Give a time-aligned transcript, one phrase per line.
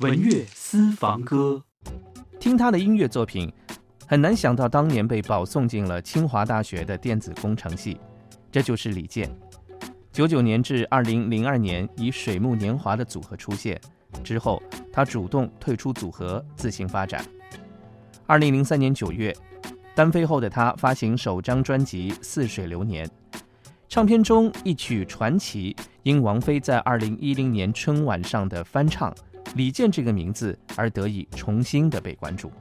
[0.00, 1.60] 文乐私房歌，
[2.38, 3.52] 听他的音乐作品，
[4.06, 7.98] 很难想到当年被保送进了清华大学的电子工程系，
[8.52, 9.28] 这就是李健。
[10.12, 13.80] 九九年至二零零二年以水木年华的组合出现
[14.22, 14.62] 之后，
[14.92, 17.24] 他主动退出组合，自行发展。
[18.24, 19.34] 二零零三年九月，
[19.96, 23.04] 单飞后的他发行首张专辑《似水流年》，
[23.88, 25.74] 唱片中一曲《传奇》
[26.04, 29.12] 因王菲在二零一零年春晚上的翻唱。
[29.58, 32.52] 李健这个名字而得以重新的被关注。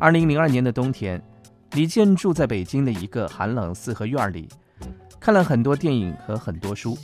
[0.00, 1.22] 二零零二年的冬天，
[1.74, 4.48] 李健住在北京的一个寒冷四合院里，
[5.20, 6.98] 看了很多电影和很多书。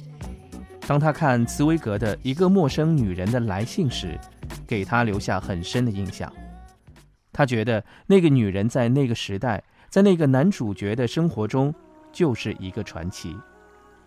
[0.85, 4.19] 当他看茨威格的《一个陌生女人的来信》时，
[4.67, 6.33] 给他留下很深的印象。
[7.33, 11.73] 他觉得那个女人在那个时代，在那个男主角的生活中，
[12.11, 13.37] 就是一个传奇。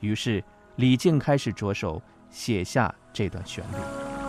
[0.02, 0.44] 于是，
[0.76, 4.28] 李健开始着手写下这段旋律。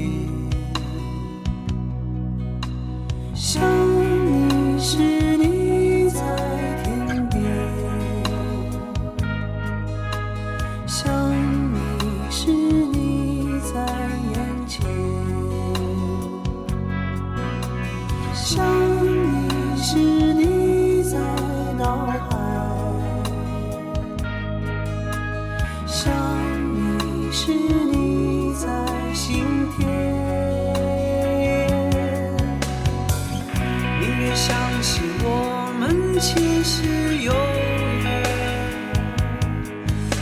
[36.21, 38.23] 前世有远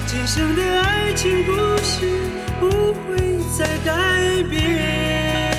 [0.08, 1.52] 今生的爱情故
[1.84, 2.08] 事
[2.58, 5.52] 不会再改变。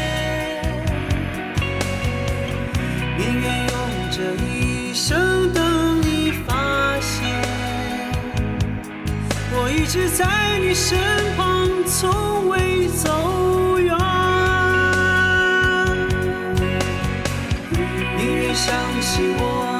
[3.19, 3.75] 宁愿用
[4.10, 7.28] 这一生等你发现
[9.52, 10.98] 我一直在你身
[11.36, 13.94] 旁从未走远。
[18.16, 19.80] 宁愿相信我。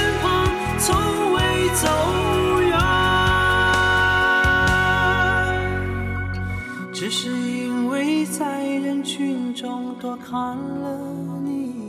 [9.01, 11.80] 人群中多看了你。